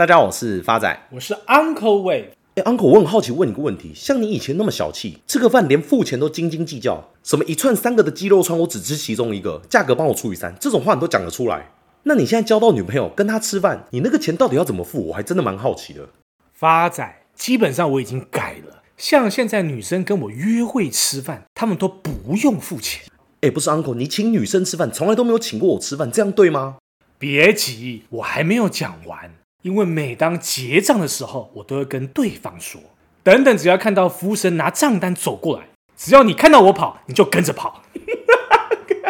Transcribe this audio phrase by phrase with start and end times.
[0.00, 2.28] 大家好，我是发仔，我是 Uncle Wave。
[2.54, 11.70] 哎，Uncle，我很好奇问你个问题，像你以前那么小气，吃个饭连付钱都斤斤计较，什么一串三个的鸡肉串，我只吃其中一个，价格帮我除以三，这种话你都讲得出来？
[12.04, 15.08] 那你现在交到女朋友跟她吃饭，你那个钱到底要怎么付？
[15.08, 16.08] 我还真的蛮好奇的。
[16.54, 23.02] 发仔，基本上我已经改了，像现在女生跟我约会吃饭，她们都不用付钱。
[23.42, 26.78] 哎，不是 Uncle，你请女生吃饭，从来都没有请过我吃饭，这样对吗？
[27.18, 29.30] 别急，我还没有讲完。
[29.62, 32.80] 因为每当结账的时候，我都会跟对方说
[33.22, 35.64] ：“等等，只要看到服务生拿账单走过来，
[35.96, 37.82] 只要你看到我跑，你就跟着跑。”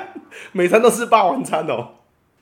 [0.52, 1.90] 每餐都是霸王餐哦。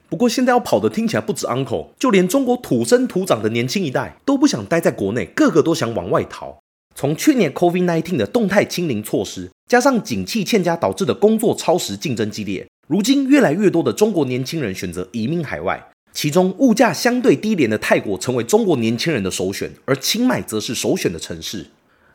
[0.09, 6.59] 不过现在要跑的听起来不止 uncle，就连中国土生土长的年轻一代都不想待在国内，个个都想往外逃。
[6.95, 15.91] 从去年 COVID-19 的动态清零措施，加上景气欠佳导致的工作超时竞争激烈，如今越来越多的中国年轻人选择移民海外。
[16.21, 21.69] 其中物价相对低廉的泰国成为中国年轻人的首选，而清迈则是首选的城市。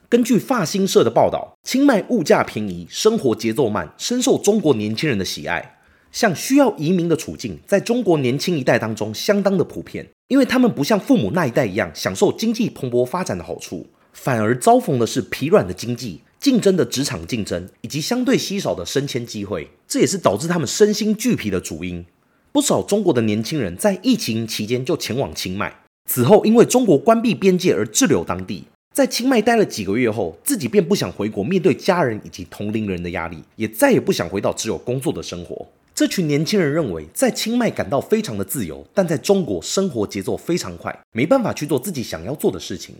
[0.09, 5.77] 根据法新社的报道，清迈物价便宜，生活节奏慢，深受中国年轻人的喜爱。
[6.11, 22.05] 像需要移民的处境，在中国年轻一代当中相当的普遍，因为他们不像父母那一代一样享受经济蓬勃发展的好处，反而遭逢的是疲软的经济、竞争的职场竞争以及相对稀少的升迁机会，这也是导致他们身心俱疲的主因。
[22.53, 25.75] 不少中国的年轻人在疫情期间就前往清迈，
[26.07, 35.67] 此后因为中国关闭边界而滞留当地，在清迈待了几个月后，自己便不想回国面对家人以及同龄人的压力，也再也不想回到只有工作的生活。
[35.95, 42.93] 这群年轻人认为，在清迈感到非常的自由，但在中国生活节奏非常快，没办法去做自己想要做的事情。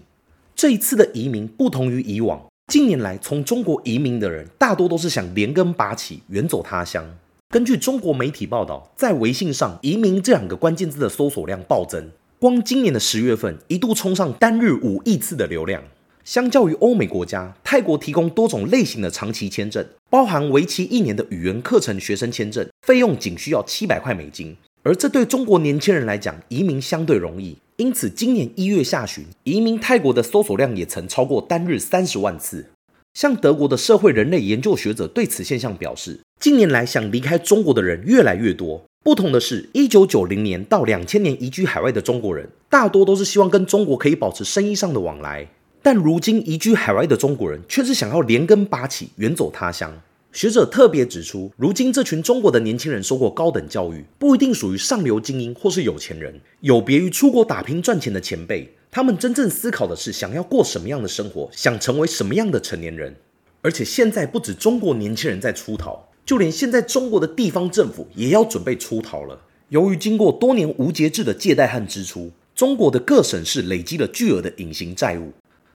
[0.55, 7.05] 这一次的移民不同于以往，近年来从中国移民的人大多都是想连根拔起，远走他乡。
[7.53, 12.09] 根据中国媒体报道，在微信上“移民”这两个关键字的搜索量暴增，
[12.39, 15.83] 光今年的十月份一度冲上单日五亿次的流量。
[16.23, 24.57] 相较于欧美国家，泰国提供多种类型的长期签证，包含为期一年的语言课程学生签证，费用仅需要七百块美金。
[24.81, 32.65] 而这对中国年轻人来讲，移民相对容易，因此今年一月下旬，移民泰国的搜索量也曾超过单日三十万次。
[33.13, 38.83] 像德国的社会人类研究学者对此现象表示，近年来想离开中国的人越来越多。
[39.03, 45.47] 不同的是，一九九零年到两千年移居海外的中国人，大多都是希望跟中国可以保持生意上的往来。
[45.83, 50.01] 但如今移居海外的中国人，却是想要连根拔起，远走他乡。
[50.31, 58.73] 学者特别指出，如今这群中国的年轻人受过高等教育，不一定属于上流精英或是有钱人，有别于出国打拼赚钱的前辈。
[58.95, 63.15] 他们真正思考的是想要过什么样的生活，想成为什么样的成年人。
[63.63, 69.41] 而且现在不止中国年轻人在出逃，就连现在中国的地方政府也要准备出逃了。
[69.69, 75.31] 由于经过多年无节制的借贷和支出，中国的各省市累积了巨额的隐形债务。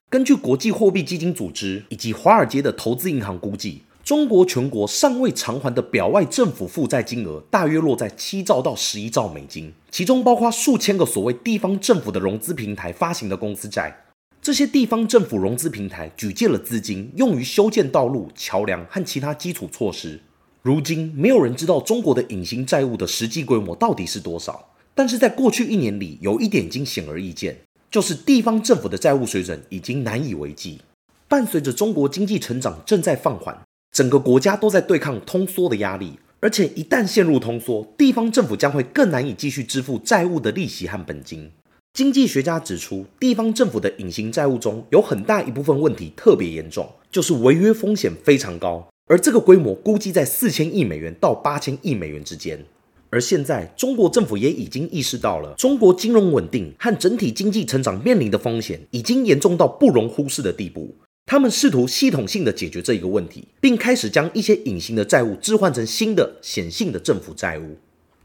[0.09, 13.95] 根据国际货币基金组织以及华尔街的投资银行估计，中国全国尚未偿还的表外政府负债金额大约落在七兆到十一兆美金，其中包括数千个所谓地方政府的融资平台发行的公司债。
[14.41, 20.19] 这些地方政府融资平台举借了资金，用于修建道路、桥梁和其他基础措施。
[20.63, 24.69] 如今，没有人知道中国的隐形债务的实际规模到底是多少。
[24.95, 27.55] 但是在过去一年里，有一点已经显而易见，
[27.91, 30.79] 就是地方政府的债务水准已经难以为继。
[31.27, 33.55] 伴随着中国经济成长正在放缓。
[33.91, 41.51] 整个国家都在对抗通缩的压力，而且一旦陷入通缩，地方政府将会更难以继续支付债务的利息和本金。
[41.91, 52.63] 经济学家指出，地方政府的隐形债务中有很大一部分问题特别严重，就是违约风险非常高，而这个规模估计在四千亿美元到八千亿美元之间。
[53.09, 60.95] 而现在，中国政府也已经意识到了中国金融稳定和整体经济成长面临的风险已经严重到不容忽视的地步。
[61.31, 67.77] 他们试图系统性的解决这一个问题，并开始将一些隐形的债务置换成新的显性的政府债务。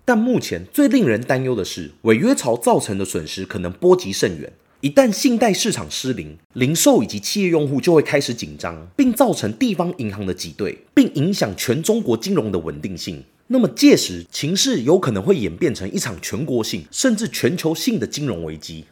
[0.06, 4.50] 但目前最令人担忧的是，违约潮造成的损失可能波及甚远。
[4.80, 13.22] 一旦信贷市场失灵，零售以及企业用户就会开始紧张，并造成地方银行的挤兑，并影响全中国金融的稳定性。
[13.48, 18.86] 那么届时，情势有可能会演变成一场全国性甚至全球性的金融危机。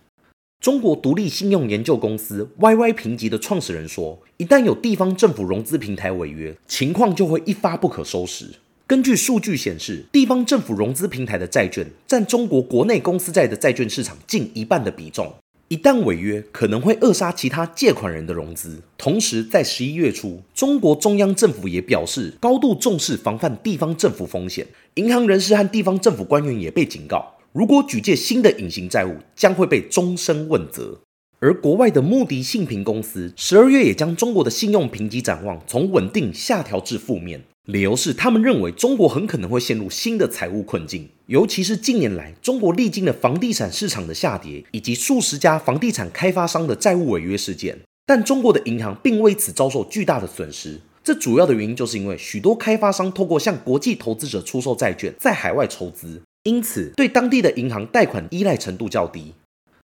[0.63, 8.47] 中国独立信用研究公司 YY 评级的创始人说：“一旦有地方政府融资平台违约，情况就会一发不可收拾。
[8.87, 15.35] 根据数据显示，地方政府融资平台的债券占中国国内公司债的债券市场近一半的比重。
[15.67, 18.81] 一旦违约，可能会扼杀其他借款人的融资。
[18.97, 24.65] 同时，在十一月初，中国中央政府也表示高度重视防范地方政府风险，
[24.95, 31.01] 银行人士和地方政府官员也被警告。”如果举借新的隐形债务，将会被终身问责。
[31.39, 47.79] 而国外的穆迪信评公司十二月也将中国的信用评级展望从稳定下调至负面，理由是他们认为中国很可能会陷入新的财务困境，尤其是近年来中国历经了房地产市场的下跌，以及数十家房地产开发商的债务违约事件。
[48.07, 59.33] 但中国的银行并为此遭受巨大的损失，这主要的原因就是因为许多开发商透过向国际投资者出售债券，在海外筹资，因此对当地的银行贷款依赖程度较低。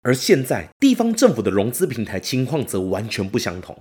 [0.02, 3.76] 而现在，地方政府的融资平台情况则完全不相同，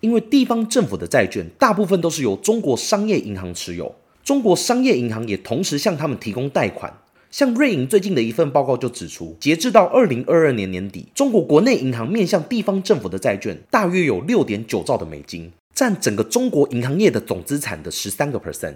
[0.00, 3.94] 因为地方政府的债券大部分都是由中国商业银行持有，
[4.24, 6.92] 中国商业银行也同时向他们提供贷款。
[7.30, 18.74] 像瑞银最近的一份报告就指出，截至到二零二二年年底，中国国内银行面向地方政府的债券大约有六点九兆的美金，占整个中国银行业的总资产的十三个 percent。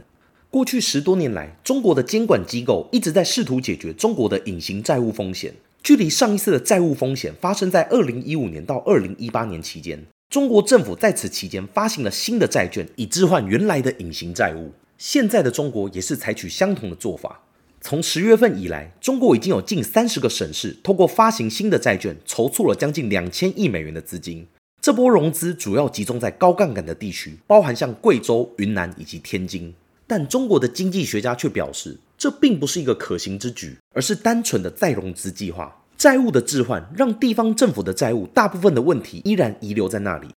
[0.53, 5.55] 过去十多年来，中国的监管机构一直在试图解决中国的隐形债务风险。
[5.83, 14.73] 距离上一次的债务风险发生在二零一五年到二零一八年期间，中国政府在此期间发行了新的债券，以置换原来的隐形债务。
[14.99, 17.41] 现在的中国也是采取相同的做法。
[17.81, 24.47] 从十月份以来，中国已经有近三十个省市通过发行新的债券，筹措了将近两千亿美元的资金。
[24.83, 29.73] 这波融资主要集中在高杠杆的地区，包含像贵州、云南以及天津。
[30.15, 35.75] 但中国的经济学家却表示，这并不是一个可行之举，而是单纯的再融资计划。
[35.97, 40.29] 债务的置换让地方政府的债务大部分的问题依然遗留在那里。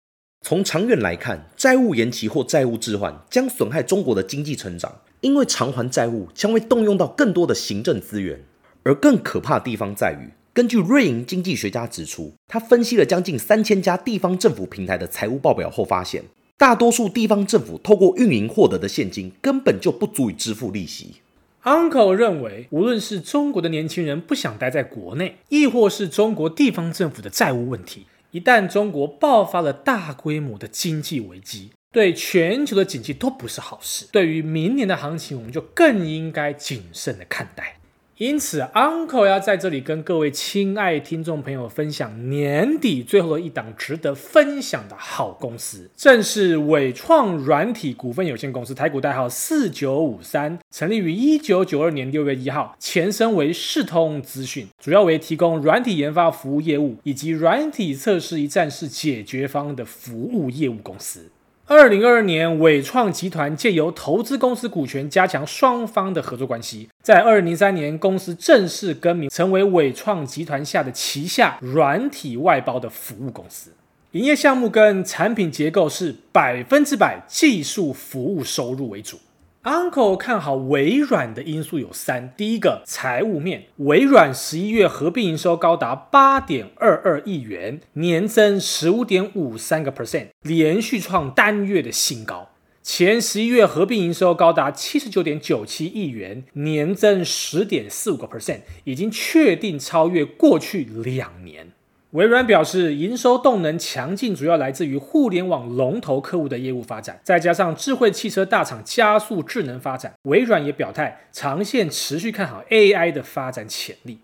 [0.47, 8.39] 从长远来看，债务延期或债务置换将损害中国的经济成长，因为偿还债务将会动用到更多的行政资源。
[8.83, 16.23] 而更可怕的地方在于，根据瑞银经济学家指出，他分析了将近三千家地方政府平台的财务报表后发现，
[16.57, 21.15] 大多数地方政府透过运营获得的现金根本就不足以支付利息。
[21.63, 34.07] Uncle 认为，无论是中国的年轻人不想待在国内，亦或是中国地方政府的债务问题，一旦中国爆发了大规模的经济危机，对全球的经济都不是好事。
[34.11, 37.79] 对于明年的行情，我们就更应该谨慎的看待。
[38.17, 61.29] 因此，Uncle 要在这里跟各位亲爱听众朋友分享年底最后的一档值得分享的好公司，正是纬创软体股份有限公司，台股代号四九五三，成立于一九九二年六月一号，前身为视通资讯，主要为提供软体研发服务业务以及软体测试一站式解决方案的服务业务公司。
[61.67, 66.87] 二零二二年，伟创集团借由投资公司股权，加强双方的合作关系。
[67.01, 73.71] 在二零零三年，公司正式更名，成为伟创集团下的旗下软体外包的服务公司。
[74.11, 79.17] 营业项目跟产品结构是百分之百技术服务收入为主。
[79.65, 92.49] Uncle 看好微软的因素有三：第一个，财务面，微软十一月合并营收高达八点二二亿元，年增十五点五三个 percent，连续创单月的新高。
[92.83, 101.71] 前十一月合并营收高达七十九点九七亿元，年增十点四五个 percent，已经确定超越过去两年。
[102.15, 110.13] 微软表示，营收动能强劲，主要来自于互联网龙头客户的业务发展，再加上智慧汽车大厂加速智能发展。
[110.21, 114.19] 微软也表态，长线持续看好 AI 的发展潜力。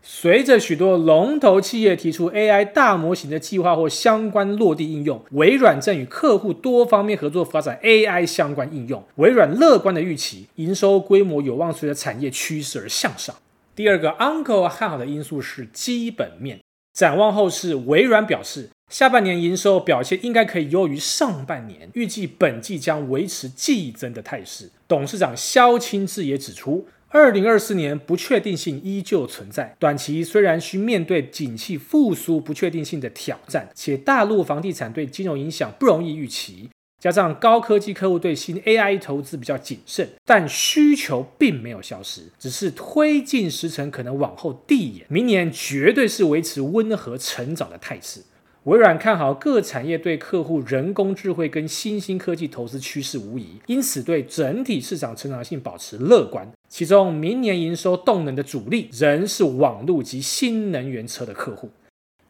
[0.00, 9.04] 随着许多龙头企业提出 AI 大模型的计划或相关落地应用，微软正与客户多方面合作发展 AI 相关应用。
[9.16, 13.36] 微软乐观的预期，营收规模有望随着产业趋势而向上。
[13.74, 16.60] 第二个 Uncle 看好的因素是基本面。
[16.96, 24.70] 展望后市，微软表示，下半年营收表现应该可以优于上半年，预计本季将维持季增的态势。
[24.88, 36.70] 董事长萧清志也指出，二零二四年不确定性依旧存在，短期虽然需面对景气复苏不确定性的挑战，且大陆房地产对金融影响不容易预期。
[37.06, 45.06] 加上高科技客户对新 AI 投资比较谨慎，但需求并没有消失，只是推进时程可能往后递延。
[45.08, 48.22] 明年绝对是维持温和成长的态势。
[48.64, 56.50] 微软看好各产业对客户人工智慧跟新兴科技投资趋势无疑，因此对整体市场成长性保持乐观。
[56.68, 61.70] 其中，明年营收动能的主力仍是网络及新能源车的客户。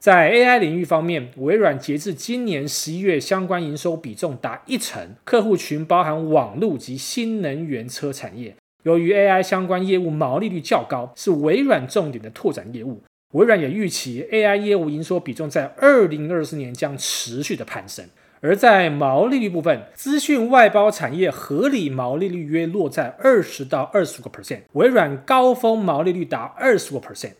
[0.06, 8.54] 在 AI 领域方面，微软截至今年十一月相关营收比重达一成，客户群包含网络及新能源车产业。
[8.84, 13.02] 由于 AI 相关业务毛利率较高，是微软重点的拓展业务。
[13.32, 18.04] 微软也预期 AI 业务营收比重在二零二四年将持续的攀升。
[18.40, 27.32] 而在毛利率部分，资讯外包产业合理毛利率约落在二十到二十五个 percent，微软高峰毛利率达二十五个 percent。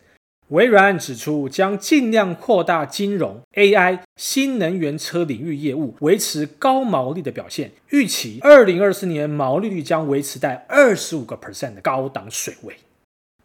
[0.49, 7.71] 微软指出，将尽量扩大金融、AI、新能源车领域业务，维持高毛利的表现。
[7.89, 12.73] 预期二零二四年毛利率将维持在二十五个 percent 的高档水位。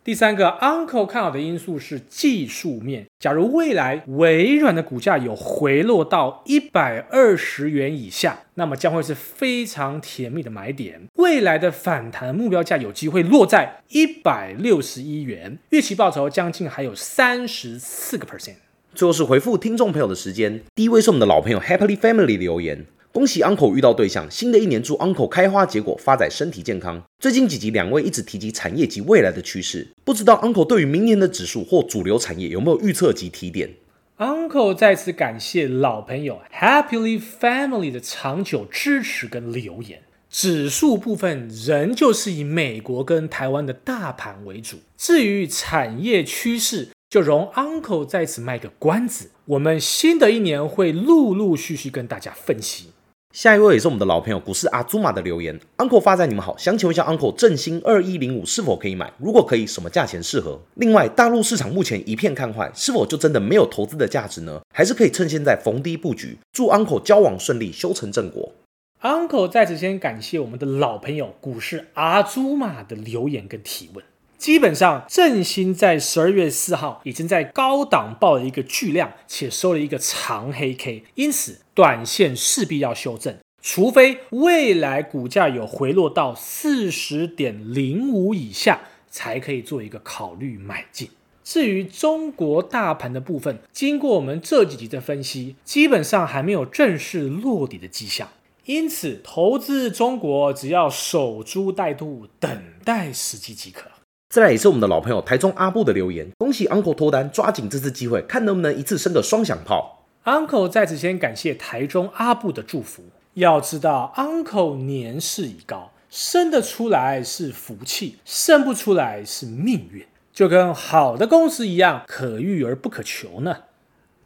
[0.04, 3.06] 第三个，Uncle 看好的因素是技术面。
[3.21, 11.02] 假如未来微软的股价有回落到一百二十元以下，那么将会是非常甜蜜的买点。
[11.14, 18.56] 未来的反弹目标价有机会落在一百六十一元，预期报酬将近还有三十四个 percent。
[18.97, 22.85] 最后是回复听众朋友的时间，第一位是我们的老朋友 Happily Family 的留言。
[23.12, 27.02] 恭喜 Uncle 遇到对象，新的一年祝 Uncle 开花结果，发展身体健康。
[27.19, 33.69] 最近几集两位一直提及产业及未来的趋势，不知道 Uncle 对于明年的指数或主流产业有没有预测及提点
[34.16, 40.00] ？Uncle 再次感谢老朋友 Happily Family 的长久支持跟留言。
[40.31, 52.87] 指数部分仍旧是以美国跟台湾的大盘为主，至于产业趋势，就容 Uncle 在此卖个关子，我们新的一年会陆陆续续跟大家分析。
[53.32, 59.10] 下一位也是我们的老朋友股市阿祖玛的留言，Uncle 发财，你们好，想请问一下 Uncle 正兴二一零五是否可以买？
[59.16, 60.60] 如果可以，什么价钱适合？
[60.74, 64.60] 另外，大陆市场目前一片看坏，是否就真的没有投资的价值呢？
[64.74, 66.36] 还是可以趁现在逢低布局？
[66.52, 68.52] 祝 Uncle 交往顺利，修成正果。
[69.00, 74.04] Uncle 在此先感谢我们的老朋友股市阿祖玛的留言跟提问。
[74.42, 91.11] 基本上，正兴在十二月四号已经在高档报了一个巨量，且收了一个长黑 K，因此短线势必要修正，除非未来股价有回落到四十点零五以下，才可以做一个考虑买进。
[91.44, 98.28] 至于中国大盘的部分，经过我们这几集的分析，基本上还没有正式落底的迹象，
[98.64, 102.50] 因此投资中国只要守株待兔，等
[102.84, 103.91] 待时机即可。
[104.32, 110.06] 再来也是我们的老朋友台中阿布的留言，恭喜 Uncle 脱单，抓紧这次机会，看能不能一次生个双响炮。
[110.24, 113.02] Uncle 在此先感谢台中阿布的祝福。
[113.34, 123.54] 要知道，Uncle 年事已高，生得出来是福气，生不出来是命运，就跟好的公司一样，可遇而不可求呢。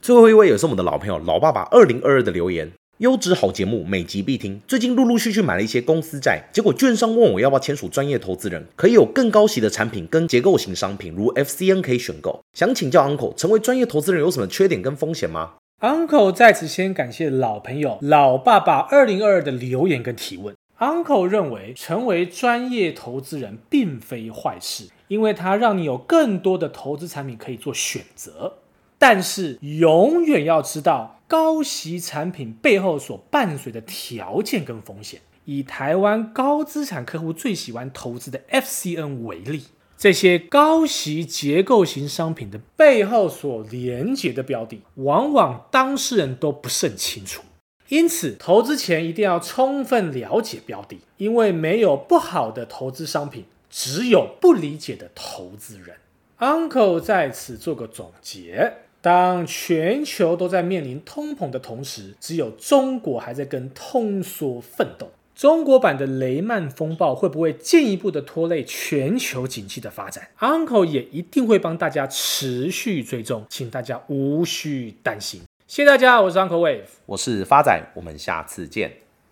[0.01, 2.71] 最后一位也是我们的老朋友老爸爸二零二二的留言。
[2.99, 4.59] 优质好节目，每集必听。
[4.67, 12.41] 最近陆陆续续买了一些公司债，结果券商问我要不要签署专业投资人，可以有更高息的产品跟结构型商品，如 FCN 可以选购。
[12.55, 20.55] 想请教 Uncle，成为专业投资人有什么缺点跟风险吗？Uncle 在此先感谢老朋友老爸爸二零二二的留言跟提问。
[20.79, 28.55] Uncle 认为成为专业投资人并非坏事，因为它让你有更多的投资产品可以做选择。
[28.99, 35.21] 但是永远要知道高息产品背后所伴随的条件跟风险。
[35.45, 47.43] 以台湾高资产客户最喜欢投资的 FCN 为例，这些高息结构型商品的背后所连接的标的，往往当事人都不甚清楚。
[47.89, 55.97] 因此，投资前一定要充分了解标的，因为没有不好的投资商品，只有不理解的投资人。
[56.41, 58.73] Uncle 在此做个总结。
[59.07, 65.13] 当全球都在面临通膨的同时，只有中国还在跟通缩奋斗。
[65.33, 75.43] 中国版的雷曼风暴会不会进一步的拖累全球经济的发展？Uncle 也一定会帮大家持续追踪，请大家无需担心。
[75.69, 79.06] 谢谢大家，我是 Uncle Wave，我是发仔，我们下次见。